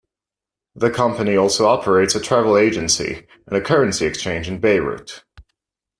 [0.73, 5.23] The company also operates a travel agency and a currency exchange in Beirut.